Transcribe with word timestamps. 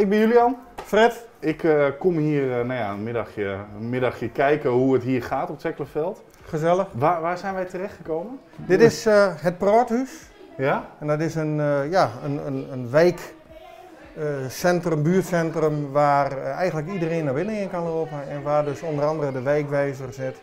Ik 0.00 0.08
ben 0.08 0.18
Julian. 0.18 0.56
Fred, 0.84 1.26
Ik 1.38 1.64
eh, 1.64 1.86
kom 1.98 2.16
hier 2.16 2.42
eh, 2.42 2.66
nou 2.66 2.80
ja, 2.80 2.90
een, 2.90 3.02
middagje, 3.02 3.56
een 3.78 3.88
middagje 3.88 4.30
kijken 4.30 4.70
hoe 4.70 4.94
het 4.94 5.02
hier 5.02 5.22
gaat 5.22 5.50
op 5.50 5.58
Tekkelenveld. 5.58 6.22
gezellig. 6.44 6.86
Waar, 6.92 7.20
waar 7.20 7.38
zijn 7.38 7.54
wij 7.54 7.64
terechtgekomen? 7.64 8.38
Dit 8.56 8.80
is 8.80 9.06
eh, 9.06 9.32
het 9.36 9.58
Praathuis. 9.58 10.10
Ja? 10.56 10.88
En 10.98 11.06
dat 11.06 11.20
is 11.20 11.34
een, 11.34 11.56
ja, 11.90 12.10
een, 12.24 12.46
een, 12.46 12.72
een 12.72 12.90
wijkcentrum, 12.90 15.02
buurtcentrum, 15.02 15.90
waar 15.92 16.42
eigenlijk 16.42 16.88
iedereen 16.88 17.24
naar 17.24 17.34
binnen 17.34 17.54
in 17.54 17.70
kan 17.70 17.84
lopen. 17.84 18.28
En 18.28 18.42
waar 18.42 18.64
dus 18.64 18.82
onder 18.82 19.04
andere 19.04 19.32
de 19.32 19.42
wijkwijzer 19.42 20.12
zit, 20.12 20.36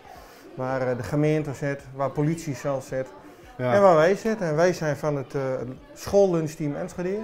waar 0.55 0.97
de 0.97 1.03
gemeente 1.03 1.53
zit, 1.53 1.81
waar 1.95 2.09
politie 2.09 2.55
zelf 2.55 2.83
zit. 2.83 3.07
En 3.57 3.65
Ja. 3.65 3.79
waar 3.81 3.95
wij 3.95 4.15
zitten. 4.15 4.47
En 4.47 4.55
wij 4.55 4.73
zijn 4.73 4.95
van 4.95 5.15
het 5.15 5.35
eh 5.35 5.41
schoollunchteam 5.93 6.75
Enschede. 6.75 7.17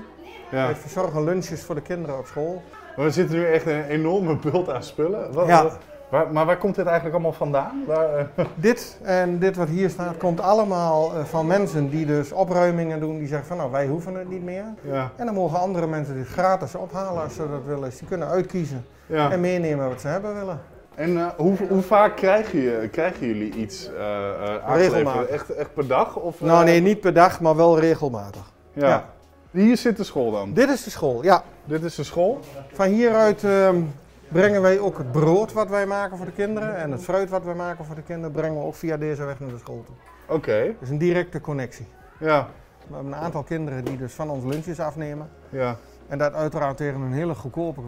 ja. 0.51 0.65
Wij 0.65 0.75
verzorgen 0.75 1.23
lunches 1.23 1.63
voor 1.63 1.75
de 1.75 1.81
kinderen 1.81 2.17
op 2.17 2.25
school. 2.25 2.61
Maar 2.95 3.05
we 3.05 3.11
zitten 3.11 3.35
nu 3.35 3.45
echt 3.45 3.65
een 3.65 3.83
enorme 3.83 4.35
bult 4.35 4.69
aan 4.69 4.83
spullen. 4.83 5.33
Wat- 5.33 5.47
Ja. 5.47 5.63
wat- 5.63 5.77
waar, 6.09 6.31
maar 6.31 6.45
waar 6.45 6.57
komt 6.57 6.75
dit 6.75 6.85
eigenlijk 6.85 7.15
allemaal 7.15 7.33
vandaan? 7.37 7.83
Waar, 7.87 8.17
eh, 8.17 8.25
Dit 8.55 8.99
en 9.03 9.39
dit 9.39 9.55
wat 9.55 9.67
hier 9.67 9.89
staat 9.89 10.17
komt 10.17 10.41
allemaal 10.41 11.13
eh, 11.15 11.23
van 11.23 11.47
mensen 11.47 11.89
die 11.89 12.05
dus 12.05 12.31
opruimingen 12.31 12.99
doen. 12.99 13.17
Die 13.17 13.27
zeggen 13.27 13.47
van 13.47 13.57
nou 13.57 13.71
wij 13.71 13.87
hoeven 13.87 14.15
het 14.15 14.29
niet 14.29 14.43
meer. 14.43 14.63
ja. 14.81 15.11
En 15.15 15.25
dan 15.25 15.35
mogen 15.35 15.59
andere 15.59 15.87
mensen 15.87 16.15
dit 16.15 16.27
gratis 16.27 16.75
ophalen 16.75 17.23
als 17.23 17.35
ze 17.35 17.49
dat 17.49 17.63
willen. 17.65 17.83
Dus 17.83 17.97
die 17.97 18.07
kunnen 18.07 18.27
uitkiezen 18.27 18.85
Ja. 19.05 19.31
en 19.31 19.39
meenemen 19.41 19.89
wat 19.89 20.01
ze 20.01 20.07
hebben 20.07 20.35
willen. 20.35 20.59
En 20.95 21.17
eh, 21.17 21.27
hoe, 21.37 21.57
hoe 21.69 21.81
vaak 21.81 22.15
krijgen, 22.15 22.59
je, 22.59 22.89
krijgen 22.91 23.27
jullie 23.27 23.53
iets 23.53 23.89
aangeleverd? 23.97 24.93
Regelmatig. 24.93 25.27
Echt, 25.29 25.49
echt 25.49 25.73
per 25.73 25.87
dag? 25.87 26.15
Of, 26.15 26.41
Nou 26.41 26.65
nee, 26.65 26.81
niet 26.81 26.99
per 26.99 27.13
dag, 27.13 27.41
maar 27.41 27.55
wel 27.55 27.79
regelmatig. 27.79 28.51
Ja. 28.73 28.87
ja. 28.87 29.09
Hier 29.51 29.77
zit 29.77 29.97
de 29.97 30.03
school 30.03 30.31
dan. 30.31 30.53
Dit 30.53 30.69
is 30.69 30.83
de 30.83 30.89
school, 30.89 31.23
ja. 31.23 31.43
Dit 31.65 31.83
is 31.83 31.95
de 31.95 32.03
school? 32.03 32.39
Van 32.73 32.87
hieruit 32.87 33.43
ehm, 33.43 33.81
brengen 34.27 34.61
wij 34.61 34.79
ook 34.79 34.97
het 34.97 35.11
brood 35.11 35.53
wat 35.53 35.69
wij 35.69 35.85
maken 35.85 36.17
voor 36.17 36.25
de 36.25 36.31
kinderen. 36.31 36.75
En 36.75 36.91
het 36.91 37.03
fruit 37.03 37.29
wat 37.29 37.43
wij 37.43 37.53
maken 37.53 37.85
voor 37.85 37.95
de 37.95 38.01
kinderen 38.01 38.31
brengen 38.31 38.59
we 38.59 38.65
ook 38.65 38.75
via 38.75 38.97
deze 38.97 39.23
weg 39.23 39.39
naar 39.39 39.49
de 39.49 39.57
school 39.57 39.83
toe. 39.85 39.95
Oké. 40.35 40.75
Dus 40.79 40.89
een 40.89 40.97
directe 40.97 41.41
connectie. 41.41 41.87
Ja. 42.19 42.47
We 42.87 42.95
hebben 42.95 43.13
een 43.13 43.19
aantal 43.19 43.43
kinderen 43.43 43.85
die 43.85 43.97
dus 43.97 44.13
van 44.13 44.29
ons 44.29 44.43
lunches 44.43 44.79
afnemen. 44.79 45.29
Ja. 45.49 45.77
En 46.07 46.17
dat 46.17 46.33
uiteraard 46.33 46.77
tegen 46.77 47.01
een 47.01 47.13
hele 47.13 47.35
goedkope, 47.35 47.81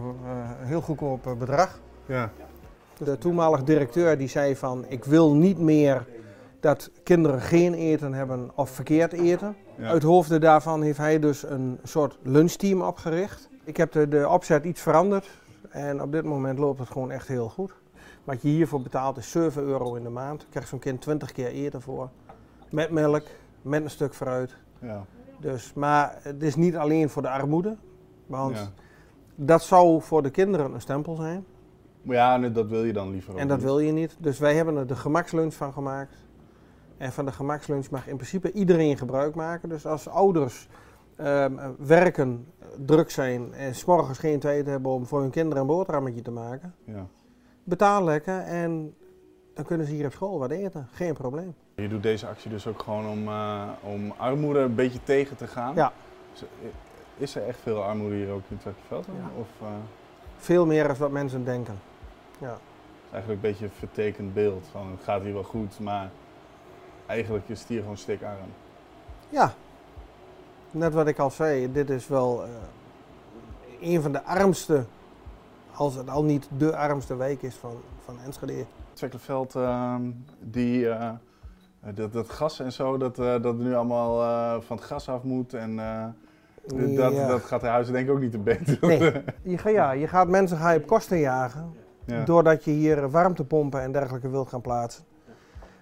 heel 0.58 0.80
goedkoop 0.80 1.34
bedrag. 1.38 1.78
Ja. 2.06 2.30
De 3.04 3.18
toenmalige 3.18 3.64
directeur 3.64 4.18
die 4.18 4.28
zei 4.28 4.56
van 4.56 4.84
ik 4.88 5.04
wil 5.04 5.34
niet 5.34 5.58
meer 5.58 6.06
dat 6.60 6.90
kinderen 7.02 7.40
geen 7.40 7.74
eten 7.74 8.12
hebben 8.12 8.50
of 8.54 8.70
verkeerd 8.70 9.12
eten. 9.12 9.56
Ja. 9.76 9.88
Uit 9.88 10.02
hoofde 10.02 10.38
daarvan 10.38 10.82
heeft 10.82 10.98
hij 10.98 11.18
dus 11.18 11.42
een 11.42 11.78
soort 11.82 12.18
lunchteam 12.22 12.82
opgericht. 12.82 13.48
Ik 13.64 13.76
heb 13.76 13.92
de, 13.92 14.08
de 14.08 14.28
opzet 14.28 14.64
iets 14.64 14.80
veranderd 14.80 15.28
en 15.68 16.02
op 16.02 16.12
dit 16.12 16.24
moment 16.24 16.58
loopt 16.58 16.78
het 16.78 16.90
gewoon 16.90 17.10
echt 17.10 17.28
heel 17.28 17.48
goed. 17.48 17.72
Wat 18.24 18.42
je 18.42 18.48
hiervoor 18.48 18.82
betaalt 18.82 19.16
is 19.16 19.30
7 19.30 19.62
euro 19.62 19.94
in 19.94 20.02
de 20.02 20.08
maand. 20.08 20.46
Krijgt 20.50 20.68
zo'n 20.68 20.78
kind 20.78 21.00
20 21.00 21.32
keer 21.32 21.46
eten 21.46 21.82
voor. 21.82 22.08
Met 22.70 22.90
melk, 22.90 23.22
met 23.62 23.82
een 23.82 23.90
stuk 23.90 24.14
fruit. 24.14 24.56
Ja. 24.78 25.04
Dus, 25.40 25.72
maar 25.74 26.18
het 26.22 26.42
is 26.42 26.54
niet 26.56 26.76
alleen 26.76 27.08
voor 27.08 27.22
de 27.22 27.30
armoede. 27.30 27.76
Want 28.26 28.56
Ja. 28.56 28.70
dat 29.34 29.62
zou 29.62 30.02
voor 30.02 30.22
de 30.22 30.30
kinderen 30.30 30.74
een 30.74 30.80
stempel 30.80 31.14
zijn. 31.14 31.44
Maar 32.06 32.16
ja, 32.16 32.36
nee, 32.36 32.52
dat 32.52 32.68
wil 32.68 32.84
je 32.84 32.92
dan 32.92 33.10
liever 33.10 33.32
ook 33.32 33.38
En 33.38 33.48
dat 33.48 33.56
niet. 33.56 33.66
wil 33.66 33.78
je 33.78 33.92
niet. 33.92 34.16
Dus 34.18 34.38
wij 34.38 34.54
hebben 34.54 34.76
er 34.76 34.86
de 34.86 34.96
gemakslunch 34.96 35.54
van 35.54 35.72
gemaakt. 35.72 36.14
En 36.96 37.12
van 37.12 37.24
de 37.24 37.32
gemakslunch 37.32 37.90
mag 37.90 38.06
in 38.08 38.16
principe 38.16 38.52
iedereen 38.52 38.98
gebruik 38.98 39.34
maken. 39.34 39.68
Dus 39.68 39.86
als 39.86 40.08
ouders 40.08 40.68
ehm, 41.16 41.52
werken, 41.78 42.46
druk 42.84 43.10
zijn 43.10 43.54
en 43.54 43.74
s'morgens 43.74 44.18
geen 44.18 44.38
tijd 44.40 44.66
hebben 44.66 44.92
om 44.92 45.06
voor 45.06 45.20
hun 45.20 45.30
kinderen 45.30 45.60
een 45.60 45.66
boterhammetje 45.68 46.22
te 46.22 46.30
maken, 46.30 46.74
Ja. 46.84 47.06
betaal 47.64 48.04
lekker 48.04 48.40
en 48.40 48.94
dan 49.54 49.64
kunnen 49.64 49.86
ze 49.86 49.92
hier 49.92 50.06
op 50.06 50.12
school 50.12 50.38
wat 50.38 50.50
eten. 50.50 50.88
Geen 50.92 51.14
probleem. 51.14 51.54
Je 51.74 51.88
doet 51.88 52.02
deze 52.02 52.26
actie 52.26 52.50
dus 52.50 52.66
ook 52.66 52.82
gewoon 52.82 53.06
om, 53.08 53.28
eh, 53.28 53.62
om 53.82 54.12
armoede 54.16 54.58
een 54.58 54.74
beetje 54.74 55.02
tegen 55.02 55.36
te 55.36 55.46
gaan. 55.46 55.74
Ja. 55.74 55.92
Is, 57.16 57.34
er 57.34 57.46
echt 57.46 57.58
veel 57.60 57.82
armoede 57.82 58.14
hier 58.14 58.30
ook 58.30 58.42
in 58.48 58.58
Twekkerveld? 58.58 59.06
Ja. 59.06 59.30
Of 59.40 59.48
eh, 59.60 59.66
Veel 60.36 60.66
meer 60.66 60.86
dan 60.86 60.96
wat 60.96 61.10
mensen 61.10 61.44
denken. 61.44 61.74
Ja. 62.38 62.52
is 63.06 63.12
eigenlijk 63.12 63.42
een 63.42 63.50
beetje 63.50 63.64
een 63.64 63.70
vertekend 63.78 64.34
beeld 64.34 64.66
van 64.70 64.90
het 64.90 65.02
gaat 65.04 65.22
hier 65.22 65.32
wel 65.32 65.42
goed, 65.42 65.80
maar 65.80 66.10
eigenlijk 67.06 67.48
is 67.48 67.58
het 67.60 67.68
hier 67.68 67.80
gewoon 67.80 67.96
stikarm. 67.96 68.36
ja. 69.28 69.52
Net 70.70 70.94
wat 70.94 71.06
ik 71.06 71.18
al 71.18 71.30
zei, 71.30 71.72
dit 71.72 71.90
is 71.90 72.08
wel 72.08 72.44
eh, 72.44 72.50
een 73.92 74.02
van 74.02 74.12
de 74.12 74.22
armste, 74.22 74.84
als 75.74 75.94
het 75.94 76.08
al 76.10 76.24
niet 76.24 76.48
de 76.56 76.76
armste 76.76 77.16
wijk 77.16 77.42
is 77.42 77.54
van, 77.54 77.74
van 78.04 78.16
Enschede. 78.24 78.64
Twekkerveld, 78.92 79.54
ehm, 79.54 80.02
die, 80.40 80.88
eh, 80.88 81.10
dat, 81.94 82.12
dat 82.12 82.28
gas 82.30 82.60
en 82.60 82.72
zo, 82.72 82.96
dat, 82.96 83.18
eh, 83.18 83.42
dat 83.42 83.56
nu 83.56 83.74
allemaal 83.74 84.62
van 84.62 84.76
het 84.76 84.86
gas 84.86 85.08
af 85.08 85.22
moet 85.22 85.54
en 85.54 85.76
dat, 86.96 87.12
Ja. 87.14 87.26
dat 87.28 87.42
gaat 87.42 87.60
de 87.60 87.66
huizen 87.66 87.92
denk 87.94 88.08
ik 88.08 88.14
ook 88.14 88.20
niet 88.20 88.30
te 88.32 88.38
beter. 88.38 88.78
Nee. 88.80 89.12
Je, 89.52 89.58
ga, 89.58 89.68
ja, 89.68 89.92
je 89.92 90.08
gaat 90.08 90.28
mensen 90.28 90.56
ga 90.58 90.70
je 90.70 90.78
op 90.80 90.86
kosten 90.86 91.18
jagen. 91.18 91.74
Ja. 92.06 92.24
Doordat 92.24 92.64
je 92.64 92.70
hier 92.70 93.10
warmtepompen 93.10 93.80
en 93.80 93.92
dergelijke 93.92 94.28
wilt 94.28 94.48
gaan 94.48 94.60
plaatsen. 94.60 95.04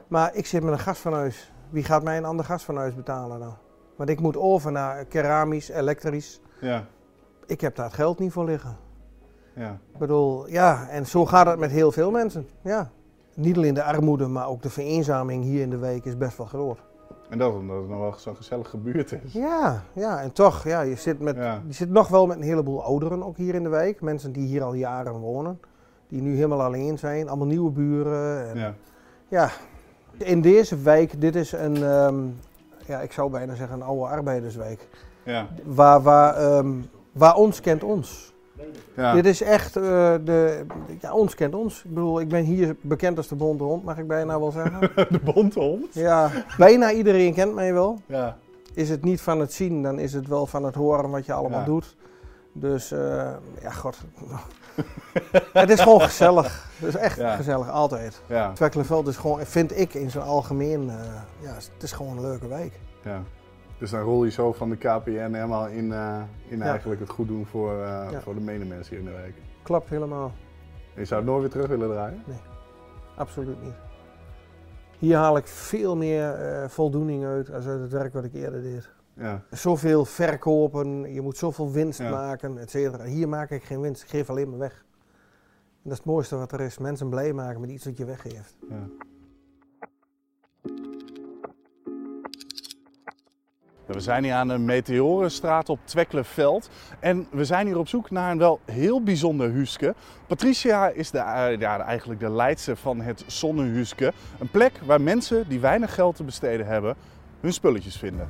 Maar 0.09 0.35
ik 0.35 0.47
zit 0.47 0.63
met 0.63 0.73
een 0.73 0.79
gasfornuis. 0.79 1.53
Wie 1.71 1.85
gaat 1.85 2.03
mij 2.03 2.17
een 2.17 2.25
ander 2.25 2.45
gasfornuis 2.45 2.95
betalen 2.95 3.39
dan? 3.41 3.57
Want 3.97 4.09
ik 4.11 4.21
moet 4.21 4.37
over 4.37 4.73
naar 4.73 5.05
keramisch, 5.05 5.69
elektrisch. 5.69 6.41
ja, 6.61 6.85
Ik 7.47 7.61
heb 7.61 7.77
daar 7.77 7.85
het 7.87 7.95
geld 7.95 8.19
niet 8.19 8.33
voor 8.33 8.45
liggen. 8.45 8.77
ja. 9.55 9.79
Ik 9.93 9.99
bedoel, 9.99 10.49
ja, 10.49 10.89
en 10.89 11.07
zo 11.07 11.27
gaat 11.27 11.47
het 11.47 11.59
met 11.59 11.71
heel 11.71 11.93
veel 11.93 12.11
mensen. 12.11 12.49
Ja. 12.63 12.91
Niet 13.35 13.57
alleen 13.57 13.75
de 13.75 13.83
armoede, 13.85 14.27
maar 14.27 14.49
ook 14.49 14.63
de 14.63 14.71
vereenzaming 14.71 15.45
hier 15.45 15.61
in 15.63 15.71
de 15.71 15.77
wijk 15.79 16.05
is 16.05 16.17
best 16.17 16.37
wel 16.37 16.47
groot. 16.47 16.79
En 17.31 17.39
dat 17.39 17.55
omdat 17.55 17.77
het 17.77 17.89
nog 17.89 17.99
wel 17.99 18.15
zo'n 18.17 18.37
gezellige 18.37 18.77
buurt 18.77 19.13
is. 19.25 19.33
Ja, 19.33 19.83
ja, 19.93 20.21
en 20.23 20.33
toch, 20.33 20.65
ja, 20.65 20.81
je 20.81 20.97
zit, 20.97 21.21
met, 21.21 21.37
Ja. 21.37 21.63
je 21.67 21.73
zit 21.73 21.91
nog 21.91 22.09
wel 22.09 22.27
met 22.27 22.37
een 22.37 22.43
heleboel 22.43 22.83
ouderen 22.83 23.23
ook 23.23 23.37
hier 23.37 23.55
in 23.55 23.63
de 23.63 23.69
wijk. 23.69 24.01
Mensen 24.01 24.33
die 24.33 24.47
hier 24.47 24.63
al 24.63 24.75
jaren 24.75 25.13
wonen. 25.19 25.61
Die 26.09 26.21
nu 26.23 26.35
helemaal 26.35 26.63
alleen 26.63 26.99
zijn. 26.99 27.29
Allemaal 27.29 27.47
nieuwe 27.47 27.71
buren. 27.71 28.49
En, 28.51 28.59
Ja. 28.59 28.75
Ja, 29.29 29.51
in 30.19 30.41
deze 30.41 30.77
wijk, 30.79 31.21
dit 31.21 31.35
is 31.37 31.53
een, 31.53 31.77
ehm, 31.83 32.15
ja, 32.87 33.01
ik 33.01 33.13
zou 33.13 33.31
bijna 33.31 33.55
zeggen 33.55 33.77
een 33.77 33.83
oude 33.87 34.05
arbeiderswijk. 34.07 34.89
Ja. 35.25 35.47
Waar, 35.65 36.03
waar, 36.03 36.37
ehm, 36.37 36.73
waar 37.13 37.35
ons 37.35 37.61
kent 37.61 37.85
ons. 37.85 38.33
Ja. 38.97 39.13
Dit 39.13 39.27
is 39.27 39.43
echt, 39.43 39.77
eh, 39.77 39.83
de, 40.25 40.65
ja, 41.01 41.13
ons 41.13 41.35
kent 41.35 41.55
ons. 41.55 41.85
Ik 41.85 41.95
bedoel, 41.95 42.21
ik 42.21 42.29
ben 42.29 42.43
hier 42.45 42.77
bekend 42.81 43.17
als 43.17 43.29
de 43.29 43.35
bonte 43.35 43.65
hond, 43.65 43.85
mag 43.85 43.99
ik 43.99 44.07
bijna 44.07 44.39
wel 44.41 44.51
zeggen. 44.51 44.81
De 45.11 45.21
bonte 45.35 45.61
hond. 45.61 45.95
ja, 45.95 46.31
bijna 46.59 46.93
iedereen 46.93 47.35
kent 47.35 47.55
mij 47.55 47.73
wel. 47.73 48.01
Ja. 48.07 48.37
Is 48.75 48.89
het 48.91 49.05
niet 49.05 49.21
van 49.21 49.41
het 49.41 49.53
zien, 49.53 49.83
dan 49.83 49.99
is 49.99 50.13
het 50.13 50.29
wel 50.29 50.47
van 50.47 50.65
het 50.65 50.75
horen 50.75 51.11
wat 51.11 51.27
je 51.27 51.33
allemaal 51.33 51.59
Ja. 51.61 51.65
doet. 51.65 51.97
Dus, 52.57 52.93
eh, 52.93 53.31
ja, 53.63 53.71
god. 53.71 53.97
het 55.53 55.71
is 55.71 55.81
gewoon 55.81 56.01
gezellig. 56.01 56.69
Het 56.79 56.89
is 56.89 56.97
echt 56.97 57.17
Ja. 57.19 57.37
gezellig, 57.37 57.71
altijd. 57.71 58.23
Ja. 58.27 58.53
Twekkelenveld 58.53 59.07
is 59.09 59.17
gewoon, 59.17 59.41
vind 59.47 59.79
ik 59.79 59.95
in 59.95 60.11
zijn 60.11 60.25
algemeen, 60.25 60.91
eh, 60.91 60.97
ja, 61.41 61.55
het 61.55 61.83
is 61.83 61.93
gewoon 61.93 62.17
een 62.17 62.23
leuke 62.23 62.49
wijk. 62.49 62.81
ja. 63.03 63.23
Dus 63.79 63.91
dan 63.91 64.01
rol 64.01 64.25
je 64.25 64.31
zo 64.31 64.53
van 64.53 64.71
de 64.71 64.77
KPN 64.77 65.11
helemaal 65.33 65.67
in, 65.67 65.93
eh, 65.93 66.21
in 66.49 66.59
Ja. 66.59 66.65
eigenlijk 66.65 67.01
het 67.01 67.11
goed 67.11 67.29
doen 67.29 67.47
voor, 67.47 67.73
voor 68.23 68.35
de 68.35 68.41
medemensen 68.41 68.97
hier 68.97 69.05
in 69.05 69.11
de 69.13 69.21
wijk. 69.21 69.35
Klopt 69.63 69.89
helemaal. 69.91 70.33
En 70.95 71.01
je 71.01 71.05
zou 71.05 71.21
het 71.21 71.31
nooit 71.31 71.41
weer 71.43 71.51
terug 71.51 71.67
willen 71.69 71.89
draaien? 71.89 72.23
Absoluut 73.17 73.63
niet. 73.63 73.75
Hier 74.99 75.17
haal 75.17 75.37
ik 75.37 75.47
veel 75.47 75.97
meer 75.97 76.35
voldoening 76.71 77.25
uit 77.25 77.53
als 77.53 77.67
uit 77.67 77.81
het 77.81 77.93
werk 77.93 78.13
wat 78.13 78.25
ik 78.25 78.35
eerder 78.35 78.63
deed. 78.63 78.89
Ja. 79.17 79.43
Zoveel 79.51 80.05
verkopen, 80.05 81.13
je 81.13 81.21
moet 81.21 81.37
zoveel 81.37 81.71
winst 81.73 81.99
Ja. 81.99 82.11
maken, 82.11 82.59
et 82.59 82.71
cetera. 82.71 83.05
Hier 83.05 83.29
maak 83.29 83.51
ik 83.51 83.65
geen 83.65 83.81
winst, 83.81 84.03
ik 84.03 84.09
geef 84.09 84.31
alleen 84.31 84.51
maar 84.51 84.59
weg. 84.59 84.85
En 85.83 85.91
dat 85.91 85.93
is 85.93 85.99
het 85.99 86.07
mooiste 86.07 86.37
wat 86.37 86.53
er 86.53 86.61
is, 86.61 86.79
mensen 86.79 87.09
blij 87.09 87.33
maken 87.33 87.61
met 87.61 87.71
iets 87.71 87.85
wat 87.85 87.97
je 87.97 88.05
weggeeft. 88.05 88.57
ja. 88.69 88.87
We 93.87 94.01
zijn 94.01 94.25
hier 94.25 94.33
aan 94.35 94.49
de 94.49 94.59
Meteorenstraat 94.59 95.69
op 95.69 95.79
Twekkelenveld. 95.85 96.71
En 97.01 97.27
we 97.31 97.45
zijn 97.45 97.67
hier 97.67 97.79
op 97.79 97.89
zoek 97.89 98.11
naar 98.11 98.31
een 98.31 98.39
wel 98.39 98.61
heel 98.65 99.03
bijzonder 99.03 99.51
huske. 99.51 99.95
Patricia 100.27 100.89
is 100.89 101.11
de, 101.11 101.19
eh, 101.19 101.59
ja, 101.59 101.81
eigenlijk 101.81 102.21
de 102.21 102.31
leidster 102.31 102.77
van 102.77 103.01
het 103.01 103.25
Zonnehuske. 103.27 104.13
Een 104.39 104.51
plek 104.51 104.73
waar 104.87 105.01
mensen 105.01 105.49
die 105.49 105.61
weinig 105.61 105.95
geld 105.95 106.17
te 106.17 106.25
besteden 106.25 106.67
hebben, 106.67 106.97
hun 107.41 107.53
spulletjes 107.53 107.97
vinden. 107.97 108.29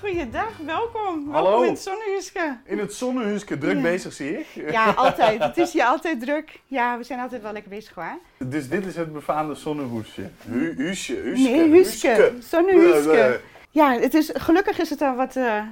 Goeiedag, 0.00 0.56
welkom. 0.66 1.30
Hallo. 1.32 1.48
Welkom 1.48 1.64
in 1.64 1.70
het 1.70 1.80
Zonnehuske. 1.82 2.56
In 2.64 2.78
het 2.78 2.94
Zonnehuske, 2.94 3.58
druk 3.58 3.74
Ja. 3.76 3.82
bezig 3.82 4.12
zie 4.12 4.38
ik. 4.38 4.46
Ja, 4.70 4.90
altijd. 4.90 5.42
Het 5.44 5.56
is 5.56 5.72
hier 5.72 5.84
altijd 5.84 6.20
druk. 6.20 6.60
Ja, 6.66 6.98
we 6.98 7.04
zijn 7.04 7.20
altijd 7.20 7.42
wel 7.42 7.52
lekker 7.52 7.70
bezig 7.70 7.94
hoor. 7.94 8.18
Dus 8.38 8.68
dit 8.68 8.86
is 8.86 8.96
het 8.96 9.12
befaamde 9.12 9.54
zonnehoesje. 9.54 10.30
Hu 10.48 10.74
huesje, 10.76 11.14
huske, 11.14 11.48
Nee, 11.50 11.70
Huske. 11.70 12.32
Zonnehuske. 12.40 13.40
Ja, 13.70 13.92
het 13.98 14.14
is, 14.14 14.30
gelukkig 14.34 14.78
is 14.78 14.90
het 14.90 15.00
er 15.00 15.14
wat, 15.16 15.36
eh, 15.36 15.62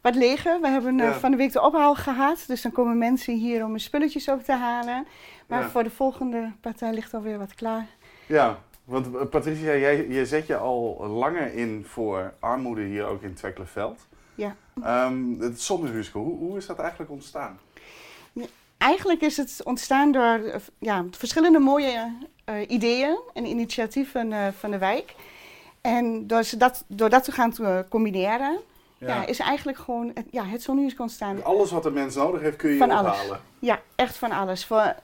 wat 0.00 0.14
leger. 0.14 0.60
We 0.60 0.68
hebben 0.68 1.00
eh, 1.00 1.06
Ja. 1.06 1.12
van 1.12 1.30
de 1.30 1.36
week 1.36 1.52
de 1.52 1.62
ophaal 1.62 1.94
gehad. 1.94 2.44
Dus 2.46 2.62
dan 2.62 2.72
komen 2.72 2.98
mensen 2.98 3.34
hier 3.34 3.64
om 3.64 3.70
hun 3.70 3.80
spulletjes 3.80 4.28
op 4.28 4.44
te 4.44 4.52
halen. 4.52 5.06
Maar 5.46 5.60
Ja. 5.60 5.68
voor 5.68 5.82
de 5.84 5.90
volgende 5.90 6.52
partij 6.60 6.92
ligt 6.92 7.14
alweer 7.14 7.38
wat 7.38 7.54
klaar. 7.54 7.86
Ja, 8.26 8.58
want 8.90 9.14
eh, 9.14 9.26
Patricia, 9.30 9.76
jij, 9.76 10.08
je 10.08 10.26
zet 10.26 10.46
je 10.46 10.56
al 10.56 11.06
langer 11.06 11.54
in 11.54 11.84
voor 11.88 12.32
armoede 12.38 12.82
hier 12.82 13.04
ook 13.06 13.22
in 13.22 13.34
Twekkelenveld. 13.34 14.06
Ja. 14.34 14.56
Ehm, 14.82 15.40
het 15.40 15.60
zonnehuske, 15.60 16.18
hoe, 16.18 16.38
hoe 16.38 16.56
is 16.56 16.66
dat 16.66 16.78
eigenlijk 16.78 17.10
ontstaan? 17.10 17.58
Eigenlijk 18.78 19.20
is 19.20 19.36
het 19.36 19.60
ontstaan 19.64 20.12
door 20.12 20.22
eh, 20.22 20.60
ja, 20.78 21.04
verschillende 21.10 21.58
mooie 21.58 22.16
eh, 22.44 22.54
ideeën 22.68 23.18
en 23.32 23.46
initiatieven 23.46 24.54
van 24.58 24.70
de 24.70 24.78
wijk. 24.78 25.14
En 25.80 26.26
door, 26.26 26.42
ze 26.42 26.56
dat, 26.56 26.84
door 26.86 27.10
dat 27.10 27.24
te 27.24 27.32
gaan 27.32 27.54
combineren, 27.88 28.58
ja. 28.98 29.26
is 29.26 29.38
eigenlijk 29.38 29.78
gewoon 29.78 30.10
het, 30.14 30.26
ja, 30.30 30.44
het 30.44 30.62
zonnehuis 30.62 30.96
ontstaan. 30.96 31.44
Alles 31.44 31.70
wat 31.70 31.84
een 31.84 31.92
mens 31.92 32.14
nodig 32.14 32.40
heeft 32.40 32.56
kun 32.56 32.70
je 32.70 32.78
Van 32.78 32.88
hier 32.88 32.98
alles. 32.98 33.12
ophalen. 33.12 33.40
Ja, 33.58 33.80
echt 33.94 34.16
van 34.16 34.30
alles. 34.32 34.64
Voor 34.64 34.94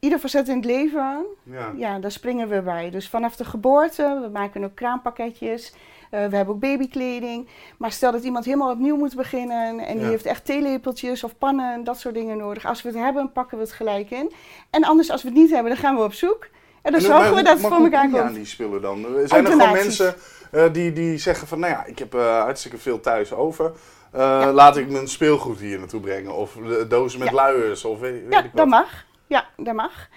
ieder 0.00 0.18
facet 0.18 0.48
in 0.48 0.56
het 0.56 0.64
leven, 0.64 1.24
Ja. 1.42 1.72
ja, 1.76 1.98
daar 1.98 2.10
springen 2.12 2.48
we 2.48 2.62
bij. 2.62 2.90
Dus 2.90 3.08
vanaf 3.08 3.36
de 3.36 3.44
geboorte, 3.44 4.18
we 4.22 4.28
maken 4.32 4.64
ook 4.64 4.74
kraampakketjes. 4.74 5.72
eh, 6.10 6.26
we 6.26 6.36
hebben 6.36 6.54
ook 6.54 6.60
babykleding. 6.60 7.48
Maar 7.78 7.92
stel 7.92 8.12
dat 8.12 8.22
iemand 8.24 8.44
helemaal 8.44 8.70
opnieuw 8.70 8.96
moet 8.96 9.16
beginnen 9.16 9.78
en 9.78 9.94
die 9.94 10.04
Ja. 10.04 10.10
heeft 10.10 10.26
echt 10.26 10.44
theelepeltjes 10.44 11.24
of 11.24 11.38
pannen, 11.38 11.84
dat 11.84 11.98
soort 11.98 12.14
dingen 12.14 12.36
nodig. 12.36 12.66
Als 12.66 12.82
we 12.82 12.88
het 12.88 12.98
hebben, 12.98 13.32
pakken 13.32 13.58
we 13.58 13.64
het 13.64 13.72
gelijk 13.72 14.10
in. 14.10 14.32
En 14.70 14.84
anders, 14.84 15.10
als 15.10 15.22
we 15.22 15.28
het 15.28 15.36
niet 15.36 15.50
hebben, 15.50 15.72
dan 15.72 15.80
gaan 15.80 15.96
we 15.96 16.02
op 16.02 16.12
zoek. 16.12 16.44
En 16.82 16.92
dan 16.92 17.00
En, 17.00 17.06
zorgen 17.06 17.24
maar 17.24 17.34
we 17.34 17.42
dat 17.42 17.58
het 17.58 17.66
voor 17.66 17.76
elkaar 17.84 18.00
aan 18.00 18.10
komt. 18.10 18.34
die 18.34 18.44
spullen 18.44 18.82
dan? 18.82 19.06
Zijn 19.24 19.44
er 19.46 19.50
gewoon 19.52 19.72
mensen 19.72 20.14
eh, 20.52 20.64
die, 20.72 20.92
die 20.92 21.18
zeggen 21.18 21.48
van, 21.48 21.58
nou 21.58 21.72
ja, 21.72 21.84
ik 21.84 21.98
heb 21.98 22.14
eh, 22.14 22.40
hartstikke 22.42 22.78
veel 22.78 23.00
thuis 23.00 23.32
over. 23.32 23.72
Eh, 24.12 24.48
Laat 24.52 24.76
ik 24.76 24.90
mijn 24.90 25.08
speelgoed 25.08 25.58
hier 25.58 25.78
naartoe 25.78 26.00
brengen. 26.00 26.34
Of 26.34 26.56
dozen 26.88 27.18
met 27.18 27.28
Ja. 27.28 27.34
luiers, 27.34 27.84
of 27.84 28.00
weet, 28.00 28.12
weet 28.22 28.32
Ja, 28.32 28.38
ik 28.38 28.44
wat. 28.44 28.56
dat 28.56 28.66
mag. 28.66 29.06
Ja, 29.28 29.48
dat 29.56 29.74
mag. 29.74 30.08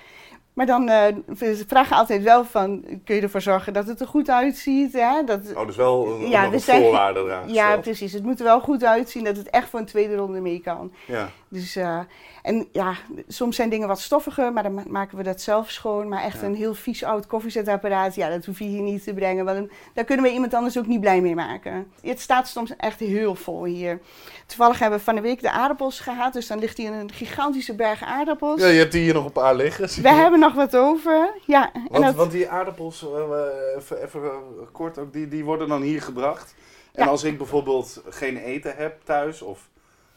Maar 0.53 0.65
dan 0.65 0.89
eh, 0.89 1.03
we 1.25 1.63
vragen 1.67 1.95
altijd 1.97 2.23
wel 2.23 2.45
van, 2.45 2.83
kun 3.05 3.15
je 3.15 3.21
ervoor 3.21 3.41
zorgen 3.41 3.73
dat 3.73 3.87
het 3.87 3.99
er 4.01 4.07
goed 4.07 4.29
uitziet? 4.29 4.93
Hè? 4.93 5.23
Dat, 5.25 5.39
Oh, 5.55 5.65
dus 5.67 5.75
wel 5.75 6.07
een, 6.07 6.29
Ja, 6.29 6.41
nog 6.41 6.49
we 6.49 6.55
een 6.55 6.61
zijn- 6.61 6.81
voorwaarde 6.81 7.19
eraan 7.19 7.53
ja, 7.53 7.77
precies. 7.77 8.13
Het 8.13 8.23
moet 8.23 8.39
er 8.39 8.45
wel 8.45 8.59
goed 8.59 8.83
uitzien 8.83 9.23
dat 9.23 9.37
het 9.37 9.49
echt 9.49 9.69
voor 9.69 9.79
een 9.79 9.85
tweede 9.85 10.15
ronde 10.15 10.39
mee 10.39 10.59
kan. 10.61 10.91
Ja. 11.07 11.29
Dus, 11.47 11.75
eh, 11.75 11.99
en 12.43 12.67
ja, 12.71 12.93
soms 13.27 13.55
zijn 13.55 13.69
dingen 13.69 13.87
wat 13.87 13.99
stoffiger, 13.99 14.53
maar 14.53 14.63
dan 14.63 14.73
ma- 14.73 14.83
maken 14.87 15.17
we 15.17 15.23
dat 15.23 15.41
zelf 15.41 15.69
schoon. 15.69 16.07
Maar 16.07 16.23
echt 16.23 16.39
Ja. 16.41 16.45
een 16.47 16.55
heel 16.55 16.73
vies 16.73 17.03
oud 17.03 17.27
koffiezetapparaat, 17.27 18.15
ja, 18.15 18.29
dat 18.29 18.45
hoef 18.45 18.59
je 18.59 18.65
hier 18.65 18.81
niet 18.81 19.03
te 19.03 19.13
brengen. 19.13 19.45
Want 19.45 19.69
daar 19.93 20.03
kunnen 20.05 20.25
we 20.25 20.31
iemand 20.31 20.53
anders 20.53 20.77
ook 20.77 20.87
niet 20.87 20.99
blij 21.01 21.21
mee 21.21 21.35
maken. 21.35 21.91
Het 22.01 22.19
staat 22.19 22.47
soms 22.47 22.75
echt 22.77 22.99
heel 22.99 23.35
vol 23.35 23.63
hier. 23.63 23.99
Toevallig 24.45 24.79
hebben 24.79 24.97
we 24.99 25.05
van 25.05 25.15
de 25.15 25.21
week 25.21 25.41
de 25.41 25.51
aardappels 25.51 25.99
gehad, 25.99 26.33
dus 26.33 26.47
dan 26.47 26.59
ligt 26.59 26.77
hier 26.77 26.91
een 26.93 27.11
gigantische 27.11 27.75
berg 27.75 28.03
aardappels. 28.03 28.61
ja, 28.61 28.67
je 28.67 28.79
hebt 28.79 28.91
die 28.91 29.01
hier 29.01 29.13
nog 29.13 29.25
een 29.25 29.31
paar 29.31 29.55
liggen. 29.55 30.01
We 30.01 30.09
hebben 30.09 30.39
nog 30.41 30.53
wat 30.53 30.75
over, 30.77 31.33
ja. 31.45 31.73
En 31.73 31.87
Want, 31.89 32.03
dat, 32.05 32.15
want 32.15 32.31
die 32.31 32.49
aardappels, 32.49 33.03
eh, 33.05 33.19
eh, 33.21 33.75
even, 33.77 34.03
even 34.03 34.21
eh, 34.23 34.31
kort 34.71 34.97
ook, 34.97 35.13
die, 35.13 35.27
die 35.27 35.45
worden 35.45 35.67
dan 35.67 35.81
hier 35.81 36.01
gebracht. 36.01 36.55
En 36.93 37.03
Ja. 37.03 37.09
als 37.09 37.23
ik 37.23 37.37
bijvoorbeeld 37.37 38.01
geen 38.09 38.37
eten 38.37 38.75
heb 38.75 39.01
thuis, 39.03 39.41
of 39.41 39.69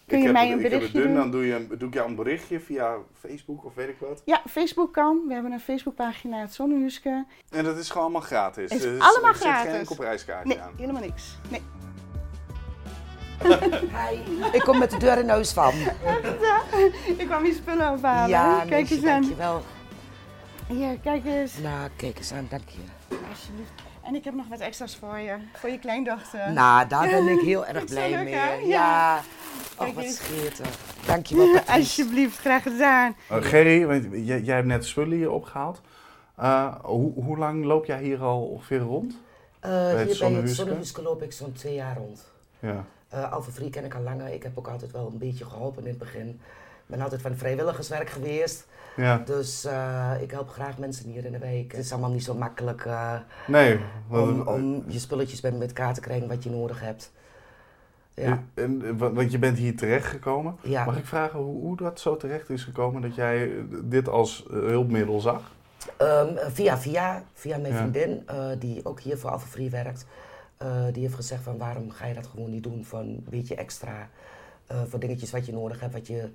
Kun 0.06 0.22
je 0.22 0.32
mij 0.32 0.48
het- 0.48 0.58
een 0.58 0.64
ik 0.64 0.70
heb 0.70 0.72
het 0.72 0.80
berichtje 0.92 0.98
dun, 1.00 1.08
doen? 1.08 1.16
dan 1.22 1.30
doe, 1.30 1.46
je, 1.46 1.54
een- 1.54 1.78
doe 1.78 1.88
ik 1.88 1.94
jou 1.94 2.08
een 2.08 2.14
berichtje 2.14 2.60
via 2.60 2.94
Facebook 3.20 3.64
of 3.64 3.74
weet 3.74 3.88
ik 3.88 3.96
wat. 3.98 4.22
ja, 4.24 4.42
Facebook 4.48 4.92
kan. 4.92 5.20
We 5.26 5.34
hebben 5.34 5.52
een 5.52 5.60
Facebookpagina, 5.60 6.38
het 6.40 6.54
Zonnehuske. 6.54 7.24
En 7.50 7.64
dat 7.64 7.76
is 7.76 7.88
gewoon 7.88 8.02
allemaal 8.02 8.20
gratis. 8.22 8.70
Is 8.70 8.80
Dus 8.80 9.00
allemaal 9.00 9.30
er 9.30 9.36
zit 9.36 9.44
geen 9.46 9.52
gratis. 9.54 9.72
enkel 9.78 9.94
prijskaartje 9.94 10.48
Nee, 10.54 10.60
aan. 10.62 10.72
helemaal 10.76 11.02
niks. 11.02 11.38
Nee. 11.50 11.62
Hi, 13.98 14.18
ik 14.52 14.60
kom 14.60 14.78
met 14.78 14.90
de 14.90 14.96
deur 14.98 15.18
in 15.18 15.28
huis 15.28 15.52
van. 15.52 15.72
Ik 17.18 17.26
kwam 17.26 17.44
je 17.44 17.52
spullen 17.54 17.92
ophalen. 17.92 18.28
Ja, 18.28 18.56
kijk 18.58 18.70
meisje, 18.70 18.94
eens 18.94 19.04
aan. 19.04 19.20
dankjewel. 19.20 19.62
Hier, 20.68 20.98
kijk 21.02 21.24
eens. 21.24 21.58
Nou, 21.58 21.90
kijk 21.96 22.18
eens 22.18 22.32
aan, 22.32 22.46
dank 22.50 22.68
je. 22.68 23.16
Alsjeblieft. 23.30 23.70
En 24.02 24.14
ik 24.14 24.24
heb 24.24 24.34
nog 24.34 24.48
wat 24.48 24.60
extra's 24.60 24.96
voor 24.96 25.18
je. 25.18 25.36
Voor 25.52 25.70
je 25.70 25.78
kleindochter. 25.78 26.52
Nou, 26.52 26.88
daar 26.88 27.08
ben 27.08 27.28
ik 27.28 27.40
heel 27.40 27.66
erg 27.74 27.84
blij 27.84 28.10
leuk, 28.10 28.24
mee. 28.24 28.34
hè? 28.34 28.52
Ja. 28.54 28.62
Ja. 28.66 29.20
Och, 29.78 29.84
Kijk 29.84 29.94
wat 29.94 30.04
eens. 30.04 30.16
scheertig. 30.16 30.68
Dankjewel, 31.06 31.52
Patrice. 31.54 31.72
Alsjeblieft, 31.72 32.38
graag 32.38 32.62
gedaan. 32.62 33.16
Uh, 33.32 33.36
Gerry, 33.42 33.86
want 33.86 34.04
jij, 34.26 34.40
jij 34.40 34.54
hebt 34.54 34.66
net 34.66 34.84
spullen 34.86 35.16
hier 35.16 35.30
opgehaald. 35.30 35.80
Uh, 36.40 36.74
hoe, 36.82 37.12
hoe 37.14 37.38
lang 37.38 37.64
loop 37.64 37.84
jij 37.84 38.02
hier 38.02 38.22
al 38.22 38.42
ongeveer 38.44 38.78
rond? 38.78 39.16
Eh, 39.60 39.70
het 39.70 39.86
hier 39.86 39.94
bij 39.94 40.06
het 40.40 40.50
Zonnehuske? 40.56 41.02
Loop 41.02 41.22
ik 41.22 41.32
zo'n 41.32 41.52
twee 41.52 41.74
jaar 41.74 41.96
rond. 41.96 42.24
Ja. 42.58 42.84
Eh 43.08 43.32
Alpha 43.32 43.50
Free 43.50 43.70
ken 43.70 43.84
ik 43.84 43.94
al 43.94 44.02
langer. 44.02 44.32
Ik 44.32 44.42
heb 44.42 44.58
ook 44.58 44.68
altijd 44.68 44.92
wel 44.92 45.06
een 45.12 45.18
beetje 45.18 45.44
geholpen 45.44 45.82
in 45.82 45.88
het 45.88 45.98
begin. 45.98 46.40
Ik 46.86 46.90
ben 46.94 47.00
altijd 47.00 47.20
van 47.22 47.36
vrijwilligerswerk 47.36 48.10
geweest. 48.10 48.66
ja. 48.96 49.18
Dus 49.24 49.64
eh, 49.64 50.10
ik 50.20 50.30
help 50.30 50.48
graag 50.48 50.78
mensen 50.78 51.10
hier 51.10 51.24
in 51.24 51.32
de 51.32 51.38
week. 51.38 51.72
Het 51.72 51.84
is 51.84 51.92
allemaal 51.92 52.10
niet 52.10 52.24
zo 52.24 52.34
makkelijk 52.34 52.84
eh, 52.84 53.14
Nee. 53.46 53.78
om, 54.46 54.84
je 54.86 54.98
spulletjes 54.98 55.40
bij 55.40 55.52
met 55.52 55.68
elkaar 55.68 55.94
te 55.94 56.00
krijgen 56.00 56.28
wat 56.28 56.42
je 56.44 56.50
nodig 56.50 56.80
hebt. 56.80 57.12
Ja, 58.14 58.42
En, 58.54 58.98
wa- 58.98 59.12
want 59.12 59.30
je 59.32 59.38
bent 59.38 59.58
hier 59.58 59.76
terechtgekomen. 59.76 60.56
ja. 60.62 60.84
Mag 60.84 60.96
ik 60.98 61.04
vragen 61.06 61.38
hoe, 61.38 61.60
hoe 61.60 61.76
dat 61.76 62.00
zo 62.00 62.16
terecht 62.16 62.50
is 62.50 62.64
gekomen 62.64 63.02
dat 63.02 63.14
jij 63.14 63.50
eh, 63.56 63.62
dit 63.82 64.08
als 64.08 64.44
hulpmiddel 64.50 65.20
zag? 65.20 65.52
Ehm, 65.96 66.36
via 66.50 66.78
via, 66.78 67.22
via 67.32 67.56
mijn 67.58 67.72
Ja. 67.72 67.78
vriendin, 67.78 68.26
die 68.58 68.84
ook 68.84 69.00
hier 69.00 69.18
voor 69.18 69.30
Alpha 69.30 69.46
Free 69.46 69.70
werkt. 69.70 70.06
die 70.92 71.02
heeft 71.02 71.14
gezegd 71.14 71.42
van 71.42 71.58
waarom 71.58 71.90
ga 71.90 72.06
je 72.06 72.14
dat 72.14 72.26
gewoon 72.26 72.50
niet 72.50 72.62
doen 72.62 72.84
voor 72.84 72.98
een 72.98 73.26
beetje 73.28 73.54
extra. 73.54 74.08
voor 74.88 74.98
dingetjes 75.00 75.30
wat 75.30 75.46
je 75.46 75.52
nodig 75.52 75.80
hebt, 75.80 75.92
wat 75.92 76.06
je 76.06 76.28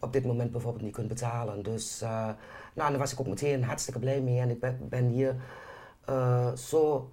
op 0.00 0.12
dit 0.12 0.24
moment 0.26 0.50
bijvoorbeeld 0.52 0.84
niet 0.84 0.94
kunt 0.94 1.08
betalen. 1.08 1.62
Dus 1.62 2.00
eh, 2.02 2.28
nou, 2.74 2.90
daar 2.90 2.98
was 2.98 3.12
ik 3.12 3.20
ook 3.20 3.26
meteen 3.26 3.64
hartstikke 3.64 3.98
blij 4.00 4.20
mee. 4.20 4.40
En 4.40 4.50
ik 4.50 4.60
ben, 4.60 4.78
ben 4.88 5.06
hier 5.06 5.36
eh, 6.04 6.52
zo 6.52 7.10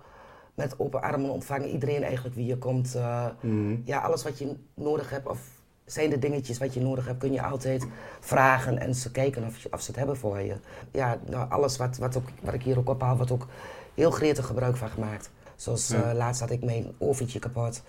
met 0.53 0.79
open 0.79 1.01
armen 1.01 1.29
ontvangen. 1.29 1.69
Iedereen 1.69 2.03
eigenlijk 2.03 2.35
wie 2.35 2.43
hier 2.43 2.57
komt. 2.57 2.95
eh, 2.95 3.25
Mhm. 3.41 3.75
ja, 3.83 3.99
alles 3.99 4.23
wat 4.23 4.37
je 4.37 4.55
nodig 4.73 5.09
hebt, 5.09 5.27
of 5.27 5.39
zijn 5.85 6.11
er 6.11 6.19
dingetjes 6.19 6.57
wat 6.57 6.73
je 6.73 6.81
nodig 6.81 7.05
hebt, 7.05 7.19
kun 7.19 7.31
je 7.31 7.41
altijd 7.41 7.87
vragen 8.19 8.79
en 8.79 8.95
ze 8.95 9.11
kijken 9.11 9.43
of, 9.45 9.57
je- 9.57 9.71
of 9.73 9.81
ze 9.81 9.87
het 9.87 9.95
hebben 9.95 10.17
voor 10.17 10.39
je. 10.39 10.55
Ja, 10.91 11.17
nou, 11.29 11.49
alles 11.51 11.77
wat, 11.77 11.97
wat, 11.97 12.17
ook, 12.17 12.27
wat 12.41 12.53
ik 12.53 12.63
hier 12.63 12.77
ook 12.77 12.89
ophaal, 12.89 13.15
wordt 13.15 13.31
ook 13.31 13.47
heel 13.93 14.11
gretig 14.11 14.45
gebruik 14.45 14.77
van 14.77 14.89
gemaakt. 14.89 15.31
Zoals 15.55 15.87
Ja. 15.87 16.13
laatst 16.13 16.41
had 16.41 16.49
ik 16.51 16.63
mijn 16.63 16.95
oventje 16.97 17.39
kapot. 17.39 17.81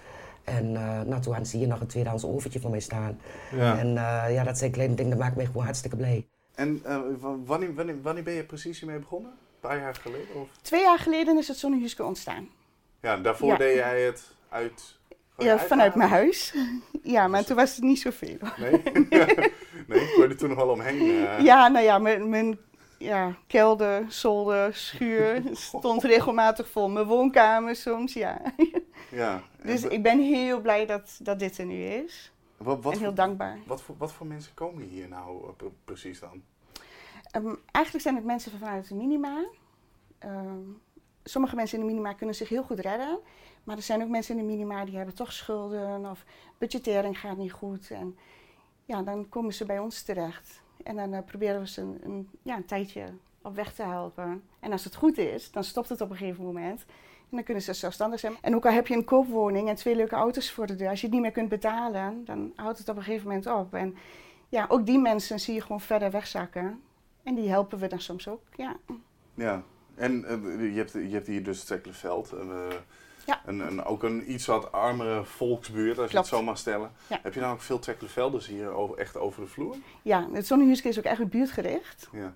En 0.47 0.77
eh 0.77 1.01
nou, 1.01 1.23
toen 1.23 1.47
ze 1.47 1.57
hier 1.57 1.67
nog 1.67 1.81
een 1.81 1.87
tweedehands 1.87 2.25
oventje 2.25 2.61
voor 2.61 2.71
mij 2.71 2.81
staan. 2.81 3.21
Ja. 3.53 3.79
En 3.79 3.87
eh, 3.97 4.35
ja, 4.35 4.45
dat 4.45 4.59
zijn 4.59 4.71
kleine 4.71 4.95
dingen, 4.95 5.11
dat 5.11 5.21
maakt 5.21 5.37
mij 5.37 5.47
gewoon 5.47 5.65
hartstikke 5.65 5.97
blij. 5.97 6.27
En 6.55 6.81
eh, 6.85 6.99
wanneer, 7.45 7.75
wanneer, 7.75 8.03
wanneer 8.03 8.23
ben 8.23 8.35
je 8.35 8.45
precies 8.45 8.81
hiermee 8.81 8.99
begonnen? 8.99 9.31
Een 9.31 9.61
paar 9.61 9.79
jaar 9.79 9.95
geleden? 9.95 10.35
Of? 10.35 10.49
Twee 10.63 10.83
jaar 10.83 10.99
geleden 10.99 11.39
is 11.39 11.49
het 11.49 11.57
Zonnehuske 11.57 12.05
ontstaan. 12.05 12.49
Ja, 13.01 13.17
daarvoor 13.17 13.49
Ja. 13.49 13.57
deed 13.57 13.75
jij 13.77 14.03
het 14.03 14.35
uit... 14.49 14.99
van 15.35 15.45
je 15.45 15.51
Ja, 15.51 15.59
vanuit 15.59 15.95
mijn 15.95 16.11
huis? 16.11 16.55
Ja, 17.03 17.29
maar 17.29 17.45
toen 17.45 17.57
was 17.57 17.75
het 17.75 17.85
niet 17.85 18.01
zoveel. 18.01 18.37
Nee? 18.57 18.71
nee, 19.89 20.01
ik 20.01 20.13
hoorde 20.17 20.29
er 20.29 20.37
toen 20.37 20.49
nog 20.49 20.59
wel 20.59 20.69
omheen. 20.69 21.05
Ja, 21.43 21.69
nou 21.69 21.85
ja, 21.85 21.99
mijn, 21.99 22.29
mijn 22.29 22.59
ja, 22.99 23.37
kelder, 23.47 24.05
zolder, 24.09 24.75
schuur 24.75 25.43
stond 25.53 26.03
regelmatig 26.03 26.69
vol. 26.69 26.89
Mijn 26.89 27.07
woonkamer 27.07 27.77
soms, 27.77 28.13
ja. 28.13 28.41
ja. 29.11 29.43
Dus 29.63 29.85
ik 29.85 30.03
ben 30.03 30.21
heel 30.21 30.61
blij 30.61 30.87
dat, 30.87 31.19
dat 31.23 31.39
dit 31.39 31.59
er 31.59 31.67
nu 31.67 31.85
is. 31.85 32.33
wat, 32.57 32.83
wat, 32.83 32.93
en 32.93 32.99
heel 32.99 33.07
voor, 33.07 33.17
dankbaar. 33.17 33.59
wat, 33.67 33.83
voor, 33.83 33.97
wat 33.99 34.13
voor 34.13 34.27
mensen 34.27 34.55
komen 34.55 34.83
hier 34.83 35.09
nou 35.09 35.49
eh, 35.49 35.55
pre- 35.57 35.73
precies 35.85 36.21
dan? 36.21 36.43
Ehm, 37.31 37.55
eigenlijk 37.71 38.05
zijn 38.05 38.17
het 38.17 38.25
mensen 38.25 38.59
vanuit 38.59 38.89
de 38.89 38.95
minima. 38.95 39.45
Ehm, 40.19 40.61
sommige 41.25 41.57
mensen 41.57 41.79
in 41.79 41.87
de 41.87 41.93
minima 41.93 42.13
kunnen 42.13 42.35
zich 42.35 42.49
heel 42.49 42.63
goed 42.63 42.79
redden. 42.79 43.19
Maar 43.65 43.77
er 43.77 43.83
zijn 43.83 44.03
ook 44.03 44.09
mensen 44.09 44.39
in 44.39 44.47
de 44.47 44.53
minima 44.53 44.85
die 44.85 44.97
hebben 44.97 45.15
toch 45.15 45.33
schulden 45.33 46.11
of 46.11 46.25
budgettering 46.59 47.19
gaat 47.19 47.37
niet 47.37 47.53
goed. 47.53 47.91
En 47.91 48.19
ja, 48.85 49.03
dan 49.03 49.29
komen 49.29 49.55
ze 49.55 49.65
bij 49.65 49.79
ons 49.79 50.03
terecht. 50.03 50.63
En 50.83 50.97
dan 50.97 51.13
eh, 51.13 51.25
proberen 51.27 51.61
we 51.61 51.69
ze 51.69 51.81
een, 51.81 52.29
ja, 52.43 52.57
een 52.57 52.65
tijdje 52.65 53.05
op 53.43 53.55
weg 53.55 53.73
te 53.75 53.83
helpen. 53.83 54.43
En 54.61 54.73
als 54.73 54.85
het 54.85 54.95
goed 54.95 55.19
is, 55.19 55.51
dan 55.51 55.65
stopt 55.65 55.89
het 55.89 56.01
op 56.01 56.11
een 56.11 56.17
gegeven 56.17 56.45
moment. 56.45 56.85
En 57.31 57.37
dan 57.37 57.43
kunnen 57.43 57.63
ze 57.63 57.73
zelfstandig 57.73 58.21
zijn. 58.21 58.37
En 58.41 58.55
ook 58.55 58.67
al 58.67 58.73
heb 58.73 58.87
je 58.87 58.95
een 58.95 59.05
koopwoning 59.05 59.69
en 59.69 59.75
twee 59.75 59.97
leuke 59.97 60.15
auto's 60.15 60.51
voor 60.51 60.67
de 60.67 60.77
deur, 60.77 60.89
als 60.89 61.01
je 61.01 61.07
het 61.07 61.15
niet 61.15 61.25
meer 61.25 61.33
kunt 61.33 61.49
betalen, 61.49 62.25
dan 62.25 62.53
houdt 62.57 62.79
het 62.79 62.89
op 62.89 62.97
een 62.97 63.03
gegeven 63.03 63.27
moment 63.27 63.47
op. 63.47 63.75
En 63.75 63.97
ja, 64.49 64.67
ook 64.69 64.87
die 64.87 64.99
mensen 64.99 65.41
zie 65.41 65.55
je 65.55 65.61
gewoon 65.61 65.81
verder 65.81 66.11
wegzakken. 66.11 66.83
En 67.23 67.35
die 67.35 67.49
helpen 67.49 67.79
we 67.79 67.87
dan 67.87 68.01
soms 68.01 68.29
ook, 68.29 68.43
ja. 68.57 68.77
Ja. 69.35 69.63
En 69.95 70.25
eh, 70.25 70.73
je, 70.73 70.77
hebt, 70.79 70.93
je 70.93 71.09
hebt 71.11 71.27
hier 71.27 71.43
dus 71.45 71.65
Tekkelenveld. 71.65 72.33
eh, 72.33 72.49
Ja. 73.27 73.41
een, 73.45 73.61
een, 73.61 73.85
ook 73.85 74.03
een 74.03 74.33
iets 74.33 74.47
wat 74.47 74.73
armere 74.73 75.25
volksbuurt, 75.25 75.99
als 75.99 76.11
je 76.11 76.17
het 76.17 76.27
zo 76.27 76.43
mag 76.43 76.59
stellen. 76.59 76.93
Ja. 77.07 77.19
Heb 77.23 77.35
je 77.35 77.41
dan 77.41 77.53
ook 77.53 77.61
veel 77.61 77.79
Tekkelenvelders 77.79 78.47
hier 78.47 78.71
over, 78.71 78.99
echt 78.99 79.17
over 79.17 79.43
de 79.43 79.49
vloer? 79.49 79.77
Ja, 80.03 80.29
het 80.33 80.47
zonnehuisje 80.47 80.89
is 80.89 80.99
ook 80.99 81.05
eigenlijk 81.05 81.37
buurtgericht. 81.37 82.09
Ja. 82.13 82.35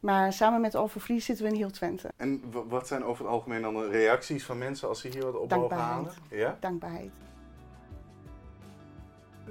Maar 0.00 0.32
samen 0.32 0.60
met 0.60 0.76
Overvries 0.76 1.24
zitten 1.24 1.44
we 1.44 1.50
in 1.50 1.56
heel 1.56 1.70
Twente. 1.70 2.08
En 2.16 2.42
wat 2.68 2.86
zijn 2.86 3.04
over 3.04 3.24
het 3.24 3.32
algemeen 3.32 3.62
dan 3.62 3.74
de 3.74 3.88
reacties 3.88 4.44
van 4.44 4.58
mensen 4.58 4.88
als 4.88 5.00
ze 5.00 5.08
hier 5.08 5.24
wat 5.24 5.36
op 5.36 5.50
mogen 5.50 5.76
halen? 5.76 6.04
Dankbaarheid. 6.04 6.40
Ja? 6.40 6.56
Dankbaarheid. 6.60 7.10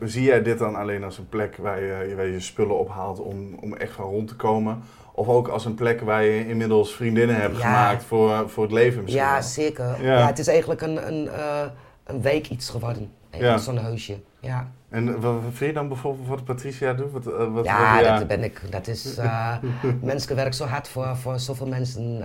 Zie 0.02 0.24
jij 0.24 0.42
dit 0.42 0.58
dan 0.58 0.76
alleen 0.76 1.04
als 1.04 1.18
een 1.18 1.30
plek 1.30 1.58
waar 1.58 1.82
je 1.82 2.14
waar 2.16 2.26
je, 2.28 2.40
spullen 2.40 2.80
ophaalt 2.80 3.20
om, 3.20 3.54
om 3.62 3.76
echt 3.76 3.92
van 3.94 4.06
rond 4.06 4.28
te 4.28 4.36
komen? 4.36 4.82
Of 5.12 5.28
ook 5.28 5.48
als 5.48 5.66
een 5.66 5.76
plek 5.76 6.02
waar 6.02 6.24
je 6.24 6.48
inmiddels 6.48 6.96
vriendinnen 6.96 7.36
hebt 7.36 7.58
Ja. 7.58 7.62
gemaakt 7.62 8.04
voor, 8.04 8.50
voor 8.50 8.64
het 8.64 8.72
leven 8.72 9.02
misschien 9.04 9.24
Ja, 9.24 9.34
wel? 9.34 9.42
zeker. 9.42 10.04
Ja. 10.04 10.18
Ja. 10.20 10.26
het 10.28 10.40
is 10.40 10.48
eigenlijk 10.48 10.82
een, 10.82 11.08
een, 11.08 11.28
eh, 11.30 11.66
een 12.04 12.22
wijk 12.22 12.50
iets 12.50 12.70
geworden. 12.70 13.12
Ja. 13.32 13.58
Zo'n 13.58 13.78
huisje. 13.78 14.18
Ja, 14.40 14.72
En 14.90 15.20
wat 15.22 15.42
vind 15.42 15.58
je 15.70 15.74
dan 15.74 15.88
bijvoorbeeld 15.88 16.28
wat 16.28 16.44
Patricia 16.44 16.94
doet? 16.94 17.12
Wat, 17.12 17.28
eh, 17.28 17.54
wat, 17.54 17.66
ja, 17.66 18.18
dat 18.18 18.28
ben 18.28 18.44
ik. 18.44 18.62
Dat 18.70 18.88
is, 18.88 19.18
eh 19.18 19.56
mensen 20.02 20.36
werken 20.36 20.54
zo 20.54 20.66
hard 20.66 20.88
voor, 20.88 21.16
voor 21.18 21.40
zoveel 21.40 21.68
mensen. 21.68 22.24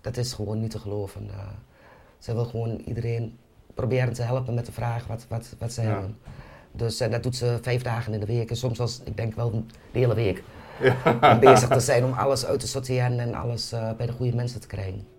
dat 0.00 0.16
is 0.16 0.32
gewoon 0.32 0.60
niet 0.60 0.70
te 0.70 0.78
geloven. 0.78 1.30
ze 2.18 2.34
wil 2.34 2.44
gewoon 2.44 2.76
iedereen 2.84 3.38
proberen 3.74 4.12
te 4.12 4.22
helpen 4.22 4.54
met 4.54 4.66
de 4.66 4.72
vraag 4.72 5.06
wat, 5.06 5.26
wat, 5.28 5.54
wat 5.58 5.72
ze 5.72 5.82
Ja. 5.82 5.88
hebben. 5.88 6.18
Dus 6.78 7.00
eh, 7.00 7.10
dat 7.10 7.22
doet 7.22 7.36
ze 7.36 7.58
vijf 7.62 7.82
dagen 7.82 8.12
in 8.12 8.20
de 8.20 8.26
week. 8.26 8.50
En 8.50 8.56
soms 8.56 8.80
als, 8.80 9.00
ik 9.04 9.16
denk 9.16 9.34
wel 9.34 9.50
de 9.92 9.98
hele 9.98 10.14
week. 10.14 10.42
Om 11.32 11.40
bezig 11.40 11.68
te 11.68 11.80
zijn 11.80 12.04
om 12.04 12.12
alles 12.12 12.46
uit 12.46 12.60
te 12.60 12.68
sorteren 12.68 13.20
en 13.20 13.34
alles 13.34 13.72
eh, 13.72 13.90
bij 13.96 14.06
de 14.06 14.12
goede 14.12 14.36
mensen 14.36 14.60
te 14.60 14.66
krijgen. 14.66 15.17